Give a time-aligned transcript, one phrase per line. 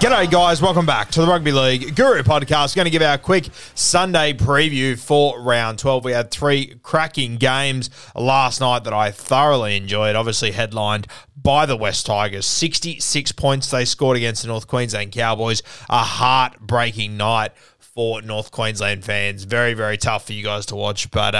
[0.00, 0.62] G'day, guys.
[0.62, 2.74] Welcome back to the Rugby League Guru podcast.
[2.74, 6.06] We're Going to give our quick Sunday preview for round 12.
[6.06, 11.06] We had three cracking games last night that I thoroughly enjoyed, obviously headlined
[11.36, 12.46] by the West Tigers.
[12.46, 15.62] 66 points they scored against the North Queensland Cowboys.
[15.90, 17.52] A heartbreaking night
[17.94, 19.44] for North Queensland fans.
[19.44, 21.10] Very, very tough for you guys to watch.
[21.10, 21.38] But uh,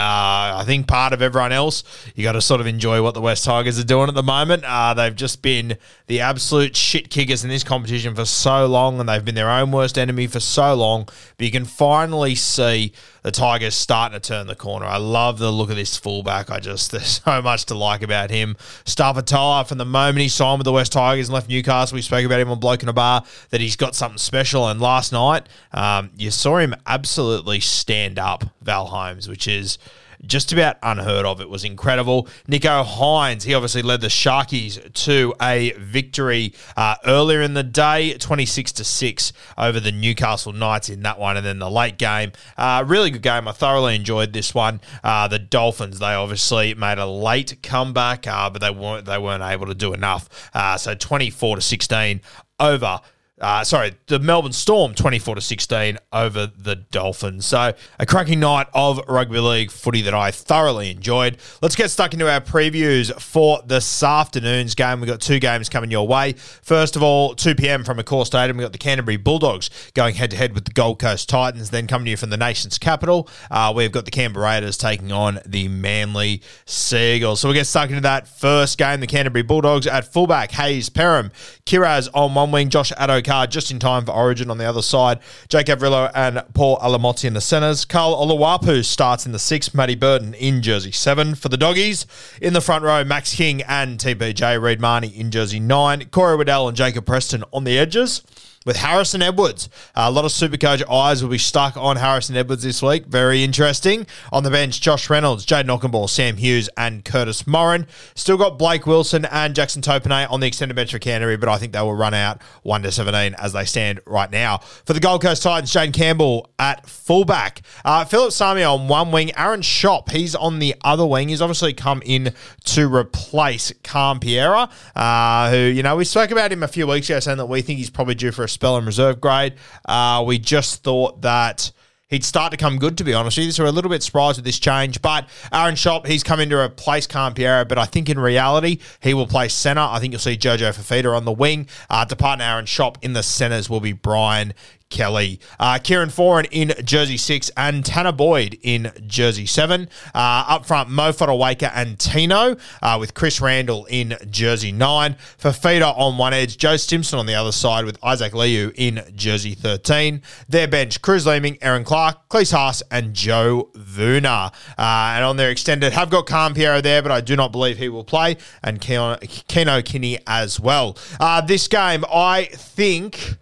[0.57, 3.45] I think part of everyone else, you got to sort of enjoy what the West
[3.45, 4.65] Tigers are doing at the moment.
[4.65, 5.77] Uh, they've just been
[6.09, 9.71] the absolute shit kickers in this competition for so long, and they've been their own
[9.71, 11.05] worst enemy for so long.
[11.37, 12.93] But you can finally see
[13.23, 14.87] the Tigers starting to turn the corner.
[14.87, 16.51] I love the look of this fullback.
[16.51, 18.57] I just, there's so much to like about him.
[18.85, 22.03] Starford To'a, from the moment he signed with the West Tigers and left Newcastle, we
[22.03, 24.69] spoke about him on Bloke in a Bar, that he's got something special.
[24.69, 29.79] And last night, um, you saw him absolutely stand up Val Holmes, which is
[30.27, 31.41] just about unheard of.
[31.41, 32.29] It was incredible.
[32.49, 38.15] Nicho Hynes, he obviously led the Sharkies to a victory uh, earlier in the day,
[38.15, 41.37] 26 to 6 over the Newcastle Knights in that one.
[41.37, 43.49] And then the late game, uh, really good game.
[43.49, 44.81] I thoroughly enjoyed this one.
[45.03, 49.43] Uh, the Dolphins, they obviously made a late comeback, uh, but they weren't, they weren't
[49.43, 50.29] able to do enough.
[50.55, 52.21] Uh, so 24 to 16
[52.59, 53.01] over
[53.41, 57.47] uh, sorry, the Melbourne Storm 24 to 16 over the Dolphins.
[57.47, 61.39] So a cracking night of rugby league footy that I thoroughly enjoyed.
[61.63, 65.01] Let's get stuck into our previews for this afternoon's game.
[65.01, 66.35] We've got two games coming your way.
[66.35, 67.83] First of all, 2 p.m.
[67.83, 70.99] from Accor Stadium, we've got the Canterbury Bulldogs going head to head with the Gold
[70.99, 71.71] Coast Titans.
[71.71, 75.13] Then coming to you from the nation's capital, uh, we've got the Canberra Raiders taking
[75.13, 77.41] on the Manly Sea Eagles.
[77.41, 79.01] So we'll get stuck into that first game.
[79.01, 81.33] The Canterbury Bulldogs at fullback, Hayze Perham,
[81.65, 82.93] Kiraz on one wing, Josh
[83.31, 85.21] Addo-Carr just in time for Origin on the other side.
[85.49, 87.85] Jake Averillo and Paul Alamoti in the centres.
[87.85, 89.73] Carl Oloapu starts in the six.
[89.73, 92.07] Matty Burton in jersey seven for the doggies.
[92.43, 96.07] In the front row, Max King and TBJ Reed Mahoney in jersey nine.
[96.07, 98.23] Corey Waddell and Jacob Preston on the edges
[98.67, 99.71] with Harrison Edwards.
[99.95, 103.07] Uh, a lot of Supercoach eyes will be stuck on Harrison Edwards this week.
[103.07, 104.07] Very interesting.
[104.33, 107.87] On the bench, Josh Reynolds, Jade Knockenball, Sam Hughes, and Curtis Morin.
[108.15, 111.57] Still got Blake Wilson and Jackson Topine on the extended bench for Canterbury, but I
[111.57, 114.59] think they will run out 1 to 17 as they stand right now.
[114.59, 117.63] For the Gold Coast Titans, Jane Campbell at fullback.
[117.83, 119.35] Uh, Philip Sami on one wing.
[119.39, 121.31] Aaron Schoupp, he's on the other wing.
[121.31, 122.35] He's obviously come in
[122.65, 127.21] to replace Khan-Pereira, uh, who, you know, we spoke about him a few weeks ago
[127.21, 129.55] saying that we think he's probably due for a spell in reserve grade.
[129.87, 131.73] Uh, we just thought that
[132.09, 133.53] he'd start to come good, to be honest with you.
[133.53, 135.01] So we're a little bit surprised with this change.
[135.01, 139.15] But Aaron Schoupp, he's come in to replace Khan-Pereira, but I think in reality, he
[139.15, 139.81] will play centre.
[139.81, 141.69] I think you'll see Jojo Fifita on the wing.
[141.89, 144.53] Uh, to partner Aaron Schoupp in the centres will be Brian
[144.91, 145.41] Kelly.
[145.59, 149.89] Uh, Kieran Foran in jersey six and Tanner Boyd in jersey seven.
[150.15, 155.15] Uh, up front, Mo Fotuaika and Tino uh, with Chris Randall in jersey nine.
[155.39, 159.55] Feeder on one edge, Joe Stimson on the other side with Isaac Liu in jersey
[159.55, 160.23] 13.
[160.49, 164.53] Their bench, Cruz Leeming, Aaron Clark, Klese Haas, and Joe Vuna.
[164.79, 167.89] Uh, and on their extended, have got Khan-Pereira there, but I do not believe he
[167.89, 169.17] will play, and Keno,
[169.49, 170.97] Keno Kinney as well.
[171.19, 173.37] Uh, this game, I think.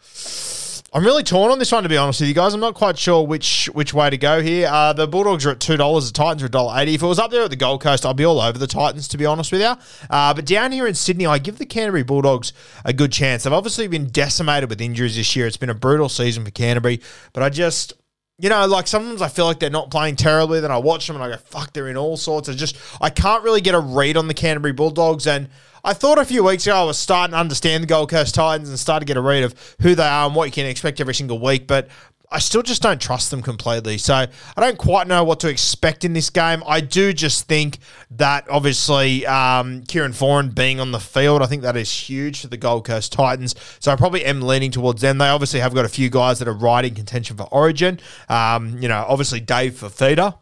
[0.90, 2.54] I'm really torn on this one, to be honest with you guys.
[2.54, 4.68] I'm not quite sure which which way to go here.
[4.70, 6.10] Uh, the Bulldogs are at two dollars.
[6.10, 6.94] The Titans are a dollar eighty.
[6.94, 9.06] If it was up there at the Gold Coast, I'd be all over the Titans,
[9.08, 9.74] to be honest with you.
[10.08, 12.54] Uh, but down here in Sydney, I give the Canterbury Bulldogs
[12.86, 13.42] a good chance.
[13.42, 15.46] They've obviously been decimated with injuries this year.
[15.46, 17.02] It's been a brutal season for Canterbury,
[17.34, 17.92] but I just
[18.38, 20.60] you know, like sometimes I feel like they're not playing terribly.
[20.60, 22.48] Then I watch them and I go, fuck, they're in all sorts.
[22.48, 25.26] I just, I can't really get a read on the Canterbury Bulldogs.
[25.26, 25.48] And
[25.84, 28.68] I thought a few weeks ago I was starting to understand the Gold Coast Titans
[28.68, 31.00] and start to get a read of who they are and what you can expect
[31.00, 31.66] every single week.
[31.66, 31.88] But
[32.30, 33.98] I still just don't trust them completely.
[33.98, 36.62] So I don't quite know what to expect in this game.
[36.66, 37.78] I do just think
[38.12, 42.48] that obviously um, Kieran Foran being on the field, I think that is huge for
[42.48, 43.54] the Gold Coast Titans.
[43.80, 45.18] So I probably am leaning towards them.
[45.18, 47.98] They obviously have got a few guys that are in contention for Origin.
[48.28, 50.34] Um, you know, obviously Dave Fifita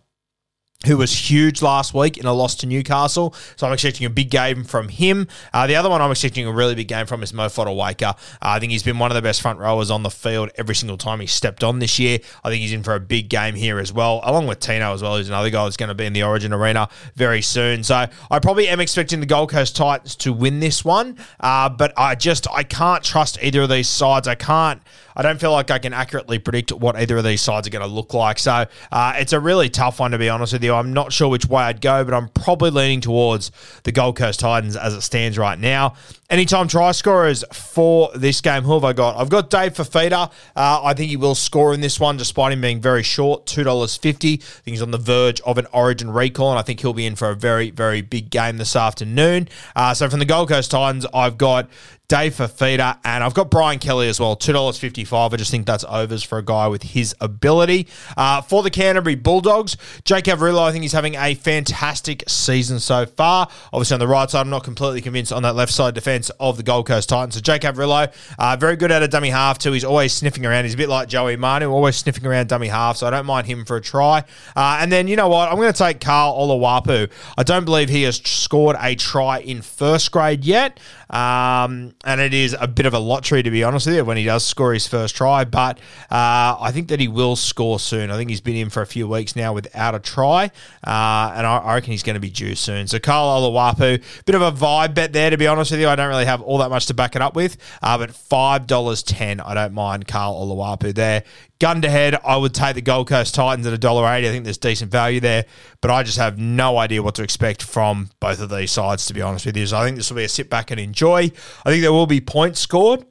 [0.85, 3.35] who was huge last week in a loss to Newcastle.
[3.57, 5.27] So I'm expecting a big game from him.
[5.53, 8.11] Uh, the other one I'm expecting a really big game from is Mo Fotuaika.
[8.11, 10.75] Uh, I think he's been one of the best front rowers on the field every
[10.75, 12.19] single time he stepped on this year.
[12.45, 15.03] I think he's in for a big game here as well, along with Tino as
[15.03, 17.83] well, who's another guy that's going to be in the Origin arena very soon.
[17.83, 21.93] So I probably am expecting the Gold Coast Titans to win this one, uh, but
[21.97, 24.29] I just I can't trust either of these sides.
[24.29, 24.83] I can't.
[25.17, 27.87] I don't feel like I can accurately predict what either of these sides are going
[27.87, 28.39] to look like.
[28.39, 30.75] So uh, it's a really tough one to be honest with you.
[30.75, 33.51] I'm not sure which way I'd go, but I'm probably leaning towards
[33.85, 35.95] the Gold Coast Titans as it stands right now.
[36.29, 39.17] Anytime try scorers for this game, who have I got?
[39.17, 40.31] I've got Dave Fifita.
[40.57, 44.35] Uh, I think he will score in this one, despite him being very short, $2.50.
[44.35, 47.07] I think he's on the verge of an origin recall, and I think he'll be
[47.07, 49.49] in for a very, very big game this afternoon.
[49.77, 51.71] Uh, so from the Gold Coast Titans, I've got
[52.09, 55.33] Dave Fifita, and I've got Brian Kelly as well, $2.55.
[55.33, 57.89] I just think that's overs for a guy with his ability.
[58.17, 63.07] Uh, for the Canterbury Bulldogs, Jake Averillo, I think he's having a fantastic season so
[63.07, 63.49] far.
[63.73, 66.57] Obviously, on the right side, I'm not completely convinced on that left side defense of
[66.57, 67.35] the Gold Coast Titans.
[67.35, 69.73] So, Jake Averillo, uh, very good at a dummy half, too.
[69.73, 70.65] He's always sniffing around.
[70.65, 73.49] He's a bit like Joey Manu, always sniffing around dummy half, so I don't mind
[73.49, 74.23] him for a try.
[74.55, 75.49] Uh, and then, you know what?
[75.49, 77.11] I'm going to take Carl Oloapu.
[77.37, 80.79] I don't believe he has scored a try in first grade yet.
[81.09, 84.17] Um, and it is a bit of a lottery, to be honest with you, when
[84.17, 85.45] he does score his first try.
[85.45, 85.79] But
[86.11, 88.11] uh, I think that he will score soon.
[88.11, 90.51] I think he's been in for a few weeks now without a try.
[90.87, 92.87] Uh, and I, I, reckon he's going to be due soon.
[92.89, 95.89] So Carl Oloapu, bit of a vibe bet there, to be honest with you.
[95.89, 97.57] I don't really have all that much to back it up with.
[97.83, 101.23] Uh, but $5.10, I don't mind Carl Oloapu there.
[101.59, 104.05] Gun to head, I would take the Gold Coast Titans at $1.80.
[104.05, 105.47] I think there's decent value there,
[105.81, 109.15] but I just have no idea what to expect from both of these sides, to
[109.15, 109.67] be honest with you.
[109.67, 111.31] So I think this will be a sit back and enjoy.
[111.65, 113.07] I think there will be points scored.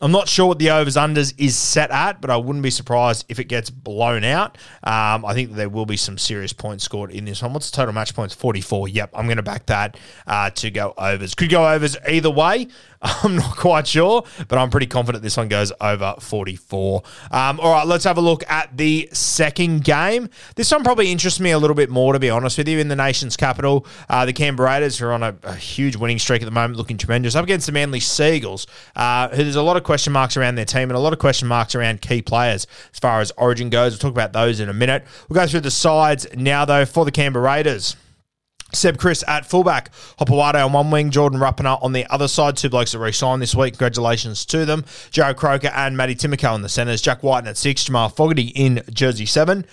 [0.00, 3.26] I'm not sure what the overs unders is set at, but I wouldn't be surprised
[3.28, 4.58] if it gets blown out.
[4.82, 7.52] Um, I think there will be some serious points scored in this one.
[7.52, 8.34] What's the total match points?
[8.34, 8.88] 44.
[8.88, 11.36] Yep, I'm going to back that uh, to go overs.
[11.36, 12.66] Could go overs either way.
[13.04, 17.02] I'm not quite sure, but I'm pretty confident this one goes over 44.
[17.30, 20.30] Um, all right, let's have a look at the second game.
[20.56, 22.78] This one probably interests me a little bit more, to be honest with you.
[22.78, 26.40] In the nation's capital, uh, the Canberra Raiders are on a, a, huge winning streak
[26.40, 28.66] at the moment, looking tremendous, up against the Manly Sea Eagles,
[28.96, 31.18] uh, who there's a lot of question marks around their team and a lot of
[31.18, 33.92] question marks around key players as far as origin goes.
[33.92, 35.04] We'll talk about those in a minute.
[35.28, 37.96] We'll go through the sides now, though, for the Canberra Raiders.
[38.74, 42.56] Seb Kris at fullback, Hopoate on one wing, Jordan Rapana on the other side.
[42.56, 43.74] Two blokes that re-signed this week.
[43.74, 44.82] Congratulations to them.
[45.10, 47.00] Jarrod Croker and Matty Timoko in the centres.
[47.00, 47.84] Jack Wighton at six.
[47.84, 49.66] Jamal Fogarty in jersey seven.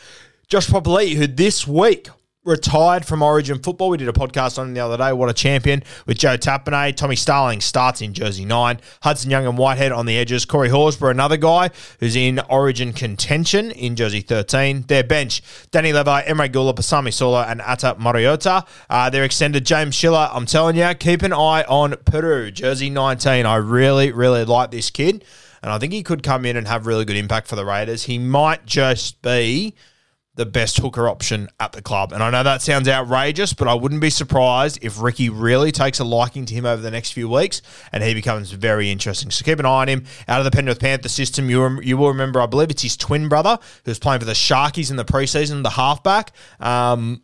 [0.47, 2.09] Josh Papali'i, who this week
[2.43, 3.89] retired from Origin football.
[3.89, 5.13] We did a podcast on him the other day.
[5.13, 6.95] What a champion with Joe Tapine.
[6.95, 8.79] Tommy Starling starts in jersey nine.
[9.03, 10.45] Hudson Young and Whitehead on the edges.
[10.45, 11.69] Corey Horsburgh, another guy
[11.99, 14.85] who's in Origin contention in jersey 13.
[14.87, 18.65] Their bench, Danny Levi, Emre Guler, Pasami Saulo, and Ata Mariota.
[18.89, 20.29] Uh, their extended James Schiller.
[20.31, 23.45] I'm telling you, keep an eye on Peru, jersey 19.
[23.45, 25.23] I really, really like this kid.
[25.61, 28.05] And I think he could come in and have really good impact for the Raiders.
[28.05, 29.75] He might just be
[30.35, 32.13] the best hooker option at the club.
[32.13, 35.99] And I know that sounds outrageous, but I wouldn't be surprised if Ricky really takes
[35.99, 37.61] a liking to him over the next few weeks
[37.91, 39.29] and he becomes very interesting.
[39.29, 41.49] So keep an eye on him out of the Penrith Panther system.
[41.49, 44.89] You, you will remember, I believe it's his twin brother who's playing for the Sharkies
[44.89, 46.31] in the preseason, the halfback.
[46.61, 47.23] Um,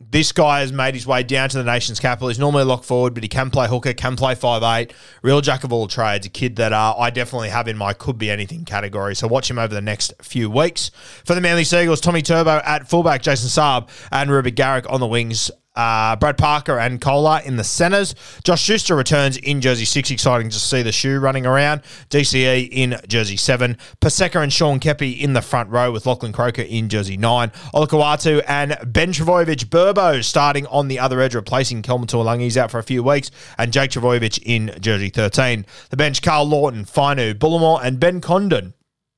[0.00, 2.28] this guy has made his way down to the nation's capital.
[2.28, 4.94] He's normally a lock forward, but he can play hooker, can play five eight.
[5.22, 6.24] Real jack of all trades.
[6.24, 9.16] A kid that uh, I definitely have in my could be anything category.
[9.16, 10.92] So watch him over the next few weeks.
[11.24, 15.00] For the Manly Sea Eagles, Tommy Turbo at fullback, Jason Saab and Reuben Garrick on
[15.00, 18.14] the wings uh, Brad Parker and Koula in the centres.
[18.44, 20.10] Josh Schuster returns in jersey six.
[20.10, 21.82] Exciting to see the shoe running around.
[22.10, 23.78] DCE in jersey seven.
[24.00, 27.50] Paseka and Sean Keppie in the front row with Lachlan Croker in jersey nine.
[27.72, 32.40] Olakau'atu and Ben Trbojevic Burbo starting on the other edge, replacing Kelma Tuilagi.
[32.40, 33.30] He's out for a few weeks.
[33.56, 35.64] And Jake Trbojevic in jersey 13.
[35.90, 38.74] The bench, Karl Lawton, Finu, Bullemor, and Ben Condon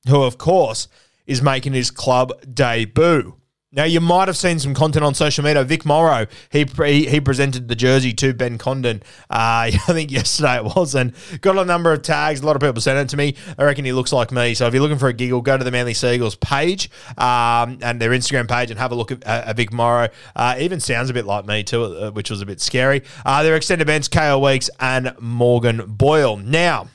[0.07, 0.87] who, of course,
[1.25, 3.40] is making his club debut.
[3.73, 5.63] Now, you might have seen some content on social media.
[5.63, 10.57] Vic Morrow, he he, he presented the jersey to Ben Condon, uh, I think yesterday
[10.57, 12.41] it was, and got a number of tags.
[12.41, 13.33] A lot of people sent it to me.
[13.57, 14.55] I reckon he looks like me.
[14.55, 17.79] So if you're looking for a giggle, go to the Manly Sea Eagles page um,
[17.81, 20.09] and their Instagram page and have a look at, at Vic Morrow.
[20.35, 23.03] Uh, even sounds a bit like me too, uh, which was a bit scary.
[23.25, 26.35] Uh, their extended bench, KO Weeks and Morgan Boyle.
[26.35, 26.89] Now,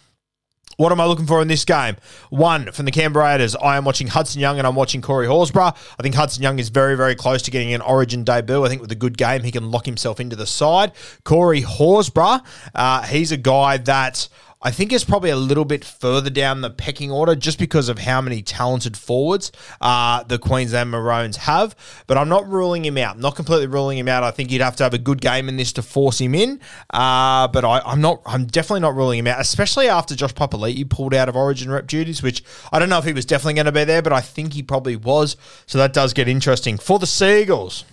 [0.77, 1.97] what am I looking for in this game?
[2.31, 5.75] One, from the Canberra Raiders, I am watching Hudson Young and I'm watching Corey Horsburgh.
[5.99, 8.65] I think Hudson Young is very, very close to getting an origin debut.
[8.65, 10.93] I think with a good game, he can lock himself into the side.
[11.25, 14.29] Corey Horsburgh, uh, he's a guy that
[14.63, 17.99] I think is probably a little bit further down the pecking order just because of
[17.99, 21.77] how many talented forwards uh, the Queensland Maroons have.
[22.07, 23.17] But I'm not ruling him out.
[23.17, 24.23] I'm not completely ruling him out.
[24.23, 26.59] I think you'd have to have a good game in this to force him in.
[26.91, 28.23] Uh, but I, am not.
[28.25, 31.87] I'm definitely not ruling him out, especially after Josh Papali'i pulled out of Origin rep
[31.87, 34.23] duties, which I don't know if he was definitely going to be there, but I
[34.23, 35.37] think he probably was.
[35.67, 37.85] So that does get interesting for the Sea Eagles.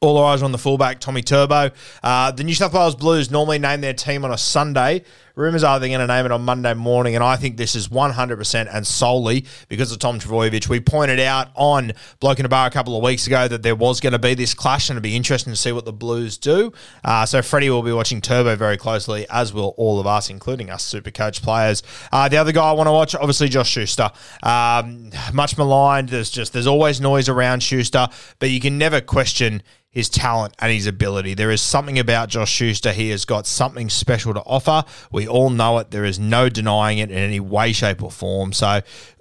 [0.00, 1.70] All eyes on the fullback, Tommy Turbo.
[2.02, 5.02] Uh, the New South Wales Blues normally name their team on a Sunday.
[5.36, 7.88] Rumours are they're going to name it on Monday morning, and I think this is
[7.88, 10.68] 100% and solely because of Tom Trbojevic.
[10.68, 13.74] We pointed out on Bloke in a Bar a couple of weeks ago that there
[13.74, 16.38] was going to be this clash, and it'd be interesting to see what the Blues
[16.38, 16.72] do.
[17.02, 20.70] Uh, so Freddie will be watching Turbo very closely, as will all of us, including
[20.70, 21.82] us super coach players.
[22.12, 24.12] Uh, the other guy I want to watch, obviously Josh Schuster.
[24.44, 26.10] Um, much maligned.
[26.10, 28.06] There's just there's always noise around Schuster,
[28.38, 29.62] but you can never question
[29.94, 31.34] his talent and his ability.
[31.34, 32.90] There is something about Josh Schuster.
[32.90, 34.82] He has got something special to offer.
[35.12, 35.90] We all know it.
[35.90, 38.52] There is no denying it in any way, shape, or form.
[38.52, 38.80] So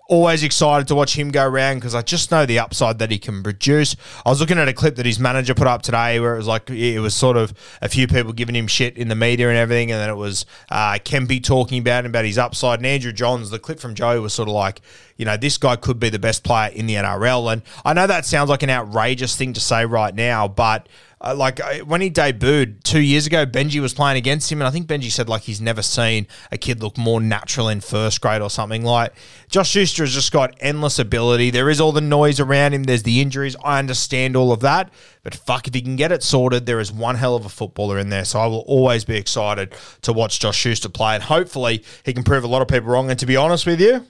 [0.10, 3.18] always excited to watch him go around because I just know the upside that he
[3.18, 3.96] can produce.
[4.26, 6.48] I was looking at a clip that his manager put up today where it was
[6.48, 9.58] like it was sort of a few people giving him shit in the media and
[9.58, 13.50] everything, and then it was uh, talking about him about his upside, and Andrew Johns.
[13.50, 14.82] The clip from Joe was sort of like,
[15.18, 18.08] you know, this guy could be the best player in the NRL, and I know
[18.08, 20.88] that sounds like an outrageous thing to say right now, but
[21.24, 24.68] uh, like uh, when he debuted two years ago, Benji was playing against him, and
[24.68, 28.20] I think Benji said like he's never seen a kid look more natural in first
[28.20, 28.84] grade or something.
[28.84, 29.14] Like
[29.48, 31.50] Josh Schuster has just got endless ability.
[31.50, 32.84] There is all the noise around him.
[32.84, 33.56] There's the injuries.
[33.64, 34.92] I understand all of that,
[35.24, 37.98] but fuck, if he can get it sorted, there is one hell of a footballer
[38.00, 38.26] in there.
[38.26, 42.24] So I will always be excited to watch Josh Schuster play, and hopefully he can
[42.24, 43.10] prove a lot of people wrong.
[43.10, 44.06] And to be honest with you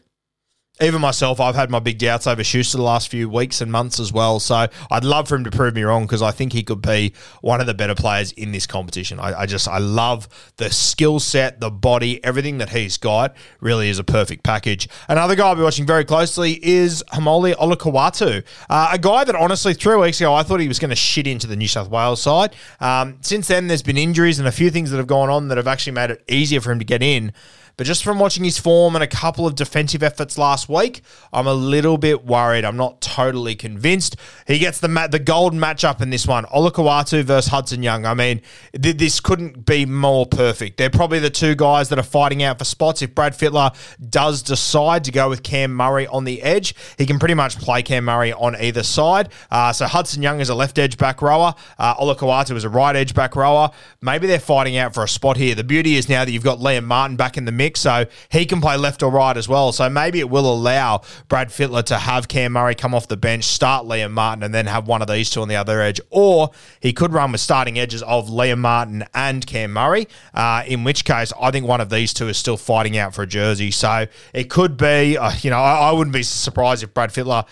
[0.82, 4.00] even myself, I've had my big doubts over Schuster the last few weeks and months
[4.00, 4.40] as well.
[4.40, 7.14] So I'd love for him to prove me wrong because I think he could be
[7.42, 9.20] one of the better players in this competition.
[9.20, 10.28] I, I just I love
[10.58, 13.36] the skill set, the body, everything that he's got.
[13.62, 14.90] Really is a perfect package.
[15.08, 19.76] Another guy I'll be watching very closely is Haumole Olakau'atu, uh, a guy that honestly
[19.76, 22.20] three weeks ago I thought he was going to shit into the New South Wales
[22.20, 22.56] side.
[22.80, 25.58] Um, since then, there's been injuries and a few things that have gone on that
[25.58, 27.32] have actually made it easier for him to get in.
[27.76, 31.02] But just from watching his form and a couple of defensive efforts last week,
[31.32, 32.66] I'm a little bit worried.
[32.66, 34.16] I'm not totally convinced.
[34.46, 36.46] He gets the ma- the golden matchup in this one.
[36.46, 38.06] Olakau'atu versus Hudson Young.
[38.06, 38.42] I mean,
[38.80, 40.78] th- this couldn't be more perfect.
[40.78, 43.02] They're probably the two guys that are fighting out for spots.
[43.02, 43.74] If Brad Fittler
[44.10, 47.82] does decide to go with Cam Murray on the edge, he can pretty much play
[47.82, 49.30] Cam Murray on either side.
[49.50, 51.56] Uh, so Hudson Young is a left edge back rower.
[51.80, 53.72] Uh, Olakau'atu is a right edge back rower.
[54.02, 55.56] Maybe they're fighting out for a spot here.
[55.56, 58.46] The beauty is now that you've got Liam Martin back in the mix, so he
[58.46, 59.72] can play left or right as well.
[59.72, 63.46] So maybe it will allow Brad Fittler to have Cam Murray come off the bench,
[63.46, 66.02] start Liam Martin, and then have one of these two on the other edge.
[66.10, 70.84] Or he could run with starting edges of Liam Martin and Cam Murray, uh, in
[70.84, 73.72] which case I think one of these two is still fighting out for a jersey.
[73.72, 77.46] So it could be, uh, you know, I, I wouldn't be surprised if Brad Fittler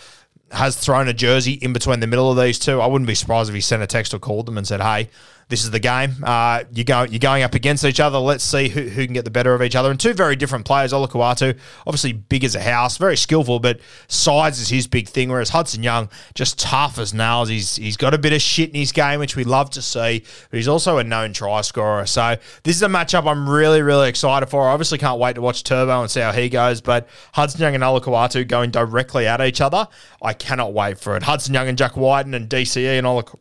[0.51, 2.82] has thrown a jersey in between the middle of these two.
[2.82, 5.10] I wouldn't be surprised if he sent a text or called them and said, "Hey,
[5.51, 6.15] this is the game.
[6.24, 8.17] Uh, you go, you're going up against each other.
[8.17, 10.65] Let's see who, who can get the better of each other." And two very different
[10.65, 10.93] players.
[10.93, 15.29] Olakau'atu, obviously big as a house, very skillful, but size is his big thing.
[15.29, 17.50] Whereas Hudson Young, just tough as nails.
[17.50, 20.24] He's he's got a bit of shit in his game, which we love to see,
[20.50, 22.05] but he's also a known try scorer.
[22.05, 24.70] So this is a matchup I'm really really excited for.
[24.70, 26.79] I obviously can't wait to watch Turbo and see how he goes.
[26.79, 29.88] But Hudson Young and Olakau'atu going directly at each other,
[30.22, 31.24] I cannot wait for it.
[31.24, 33.38] Hudson Young and Jack Wighton and DCE and Olakau'atu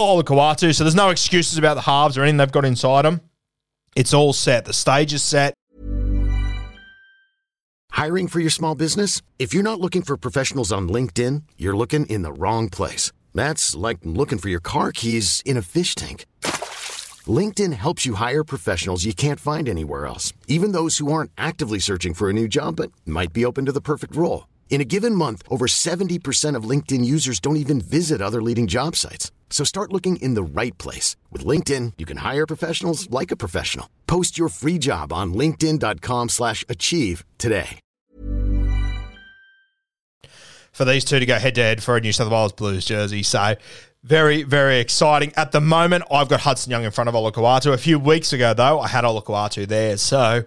[0.00, 0.74] Olakau'atu.
[0.74, 3.20] So there's no excuses about the halves or anything they've got inside them.
[3.96, 4.64] It's all set.
[4.64, 5.54] The stage is set.
[7.90, 9.20] Hiring for your small business?
[9.38, 13.12] If you're not looking for professionals on LinkedIn, you're looking in the wrong place.
[13.34, 16.24] That's like looking for your car keys in a fish tank.
[17.26, 21.78] LinkedIn helps you hire professionals you can't find anywhere else, even those who aren't actively
[21.78, 24.48] searching for a new job but might be open to the perfect role.
[24.70, 28.96] In a given month, over 70% of LinkedIn users don't even visit other leading job
[28.96, 29.30] sites.
[29.50, 31.16] So start looking in the right place.
[31.30, 33.90] With LinkedIn, you can hire professionals like a professional.
[34.06, 37.80] Post your free job on linkedin.com slash achieve today.
[40.72, 43.22] for these two to go head to head for a New South Wales Blues jersey.
[43.22, 43.54] So
[44.02, 45.32] very, very exciting.
[45.36, 47.72] At the moment, I've got Hudson Young in front of Olakau'atu.
[47.72, 49.96] A few weeks ago, though, I had Olakau'atu there.
[49.98, 50.44] So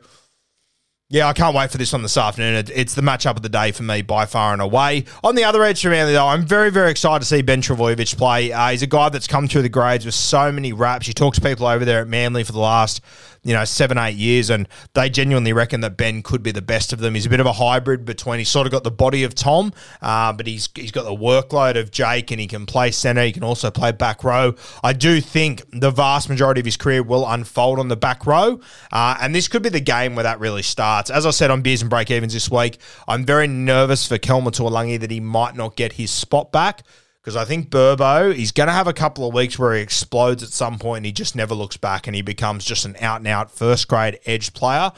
[1.10, 2.56] yeah, I can't wait for this one this afternoon.
[2.56, 5.06] It, it's the matchup of the day for me by far and away.
[5.24, 8.18] On the other edge for Manly, though, I'm very, very excited to see Ben Trbojevic
[8.18, 8.52] play.
[8.52, 11.06] Uh, he's a guy that's come through the grades with so many raps.
[11.06, 13.02] He talks to people over there at Manly for the last
[13.44, 16.94] you know, seven, eight years, and they genuinely reckon that Ben could be the best
[16.94, 17.14] of them.
[17.14, 19.74] He's a bit of a hybrid between, he's sort of got the body of Tom,
[20.02, 23.24] uh, but he's he's got the workload of Jake, and he can play centre.
[23.24, 24.56] He can also play back row.
[24.84, 28.60] I do think the vast majority of his career will unfold on the back row,
[28.92, 31.10] uh, and this could be the game where that really starts.
[31.10, 34.52] As I said on Beers and Break Evens this week, I'm very nervous for Kelma
[34.52, 36.84] Tuilagi that he might not get his spot back
[37.24, 40.44] because I think Burbo, he's going to have a couple of weeks where he explodes
[40.44, 43.22] at some point and he just never looks back and he becomes just an out
[43.22, 44.92] and out first grade edge player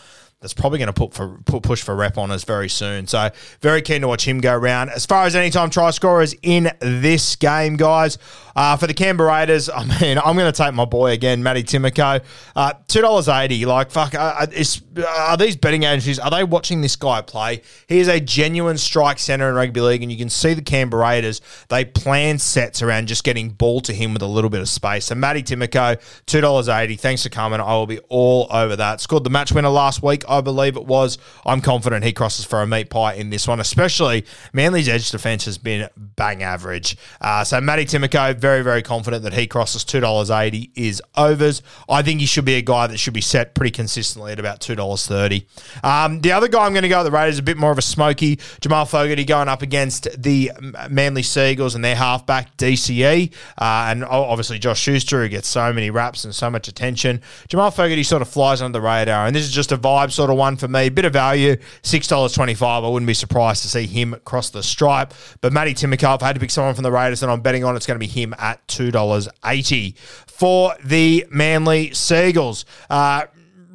[0.45, 3.07] that's probably going to put for put push for rep on us very soon.
[3.07, 4.91] So very keen to watch him go around.
[4.91, 8.19] As far as anytime try scorers in this game, guys,
[8.55, 11.63] uh, for the Canberra Raiders, I mean, I'm going to take my boy again, Matty
[11.63, 12.23] Timoko.
[12.55, 13.65] Uh, Two dollars eighty.
[13.65, 16.19] Like fuck, uh, uh are these betting agencies?
[16.19, 17.63] Are they watching this guy play?
[17.87, 21.01] He is a genuine strike center in rugby league, and you can see the Canberra
[21.01, 21.41] Raiders.
[21.69, 25.05] They plan sets around just getting ball to him with a little bit of space.
[25.05, 26.95] So Matty Timoko, two dollars eighty.
[26.95, 27.59] Thanks for coming.
[27.59, 29.01] I will be all over that.
[29.01, 30.23] Scored the match winner last week.
[30.37, 31.17] I believe it was.
[31.45, 35.45] I'm confident he crosses for a meat pie in this one, especially Manly's edge defense
[35.45, 36.97] has been bang average.
[37.21, 41.61] Uh, so Matty Timoko, very, very confident that he crosses $2.80 is overs.
[41.89, 44.59] I think he should be a guy that should be set pretty consistently at about
[44.59, 45.45] $2.30.
[45.83, 47.71] Um, the other guy I'm going to go at the Raiders is a bit more
[47.71, 48.39] of a smoky.
[48.61, 50.51] Jamal Fogarty going up against the
[50.89, 53.31] Manly Sea Eagles and their halfback DCE.
[53.57, 57.21] Uh, and obviously Josh Schuster, who gets so many raps and so much attention.
[57.47, 59.25] Jamal Fogarty sort of flies under the radar.
[59.25, 60.89] And this is just a vibe sort of one for me.
[60.89, 62.61] Bit of value, $6.25.
[62.61, 65.13] I wouldn't be surprised to see him cross the stripe.
[65.41, 67.63] But Matty Timoko, if I had to pick someone from the Raiders that I'm betting
[67.63, 69.97] on, it's going to be him at $2.80.
[69.97, 73.25] For the Manly Sea Eagles, uh,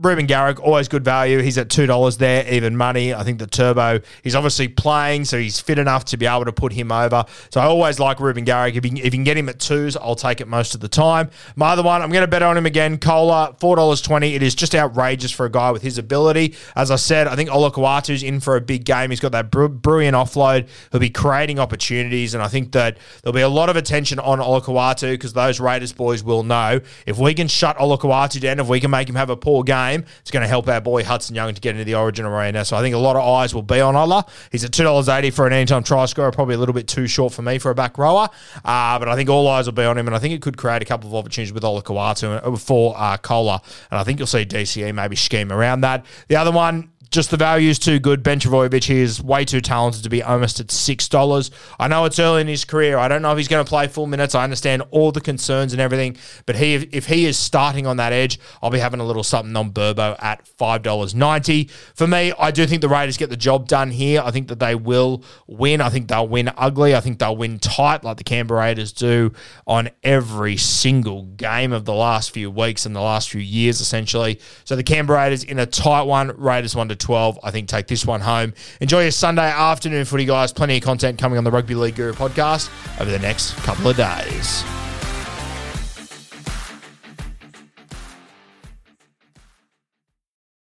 [0.00, 1.40] Reuben Garrick, always good value.
[1.40, 3.12] He's at $2 there, even money.
[3.12, 6.52] I think the Turbo, he's obviously playing, so he's fit enough to be able to
[6.52, 7.26] put him over.
[7.50, 8.76] So I always like Reuben Garrick.
[8.76, 10.88] If you, if you can get him at twos, I'll take it most of the
[10.88, 11.28] time.
[11.54, 12.96] My other one, I'm going to bet on him again.
[12.96, 14.34] Koula, $4.20.
[14.34, 16.54] It is just outrageous for a guy with his ability.
[16.74, 19.10] As I said, I think Olakau'atu's in for a big game.
[19.10, 20.66] He's got that brilliant offload.
[20.92, 24.38] He'll be creating opportunities, and I think that there'll be a lot of attention on
[24.38, 28.80] Olakau'atu because those Raiders boys will know if we can shut Olakau'atu down, if we
[28.80, 30.04] can make him have a poor game, game.
[30.20, 32.64] It's going to help our boy Hudson Young to get into the Origin arena.
[32.64, 34.24] So I think a lot of eyes will be on Ola.
[34.50, 36.30] He's at two dollars eighty for an anytime try scorer.
[36.30, 38.28] Probably a little bit too short for me for a back rower,
[38.64, 40.56] uh, but I think all eyes will be on him, and I think it could
[40.56, 44.26] create a couple of opportunities with Olakau'atu uh, for uh, Koula, and I think you'll
[44.26, 46.04] see DCE maybe scheme around that.
[46.28, 48.22] The other one just the value is too good.
[48.22, 51.50] Ben Trbojevic, he is way too talented to be almost at $6.
[51.78, 52.98] I know it's early in his career.
[52.98, 54.36] I don't know if he's going to play full minutes.
[54.36, 56.16] I understand all the concerns and everything.
[56.46, 59.56] But he, if he is starting on that edge, I'll be having a little something
[59.56, 61.70] on Burbo at $5.90.
[61.94, 64.22] For me, I do think the Raiders get the job done here.
[64.24, 65.80] I think that they will win.
[65.80, 66.94] I think they'll win ugly.
[66.94, 69.32] I think they'll win tight like the Canberra Raiders do
[69.66, 74.38] on every single game of the last few weeks and the last few years, essentially.
[74.64, 77.38] So the Canberra Raiders in a tight one, Raiders 1 to 12.
[77.42, 78.54] I think take this one home.
[78.80, 80.52] Enjoy your Sunday afternoon footy, guys.
[80.52, 83.96] Plenty of content coming on the Rugby League Guru podcast over the next couple of
[83.96, 84.64] days.